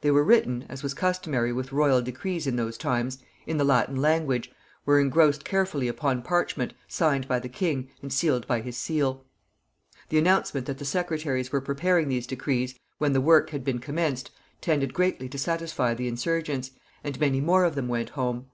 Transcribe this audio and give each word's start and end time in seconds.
They 0.00 0.12
were 0.12 0.22
written, 0.22 0.64
as 0.68 0.84
was 0.84 0.94
customary 0.94 1.52
with 1.52 1.72
royal 1.72 2.00
decrees 2.02 2.46
in 2.46 2.54
those 2.54 2.78
times, 2.78 3.18
in 3.48 3.56
the 3.56 3.64
Latin 3.64 3.96
language, 3.96 4.52
were 4.86 5.00
engrossed 5.00 5.44
carefully 5.44 5.88
upon 5.88 6.22
parchment, 6.22 6.72
signed 6.86 7.26
by 7.26 7.40
the 7.40 7.48
king, 7.48 7.90
and 8.00 8.12
sealed 8.12 8.46
by 8.46 8.60
his 8.60 8.76
seal. 8.76 9.24
The 10.08 10.18
announcement 10.18 10.66
that 10.68 10.78
the 10.78 10.84
secretaries 10.84 11.50
were 11.50 11.60
preparing 11.60 12.06
these 12.06 12.28
decrees, 12.28 12.78
when 12.98 13.12
the 13.12 13.20
work 13.20 13.50
had 13.50 13.64
been 13.64 13.80
commenced, 13.80 14.30
tended 14.60 14.94
greatly 14.94 15.28
to 15.30 15.36
satisfy 15.36 15.94
the 15.94 16.06
insurgents, 16.06 16.70
and 17.02 17.18
many 17.18 17.40
more 17.40 17.64
of 17.64 17.74
them 17.74 17.88
went 17.88 18.10
home. 18.10 18.50